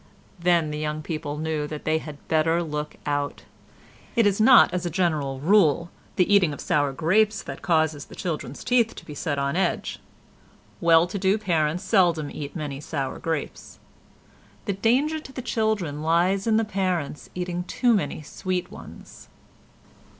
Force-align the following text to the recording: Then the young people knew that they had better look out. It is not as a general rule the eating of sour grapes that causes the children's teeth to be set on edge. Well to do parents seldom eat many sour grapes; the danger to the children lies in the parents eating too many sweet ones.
Then 0.39 0.71
the 0.71 0.79
young 0.79 1.03
people 1.03 1.37
knew 1.37 1.67
that 1.67 1.85
they 1.85 1.99
had 1.99 2.27
better 2.27 2.63
look 2.63 2.95
out. 3.05 3.43
It 4.15 4.25
is 4.25 4.41
not 4.41 4.73
as 4.73 4.83
a 4.83 4.89
general 4.89 5.39
rule 5.39 5.91
the 6.15 6.33
eating 6.33 6.53
of 6.53 6.59
sour 6.59 6.91
grapes 6.91 7.43
that 7.43 7.61
causes 7.61 8.05
the 8.05 8.15
children's 8.15 8.63
teeth 8.63 8.95
to 8.95 9.05
be 9.05 9.13
set 9.13 9.37
on 9.37 9.55
edge. 9.55 9.99
Well 10.79 11.05
to 11.05 11.19
do 11.19 11.37
parents 11.37 11.83
seldom 11.83 12.31
eat 12.31 12.55
many 12.55 12.79
sour 12.81 13.19
grapes; 13.19 13.77
the 14.65 14.73
danger 14.73 15.19
to 15.19 15.31
the 15.31 15.43
children 15.43 16.01
lies 16.01 16.47
in 16.47 16.57
the 16.57 16.65
parents 16.65 17.29
eating 17.35 17.63
too 17.65 17.93
many 17.93 18.23
sweet 18.23 18.71
ones. 18.71 19.29